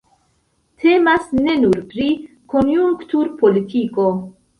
[0.85, 2.07] Temas ne nur pri
[2.55, 4.07] konjunkturpolitiko.